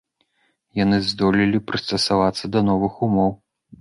Яны 0.83 0.97
здолелі 1.09 1.63
прыстасавацца 1.67 2.45
да 2.57 2.67
новых 2.71 2.93
умоў. 3.11 3.31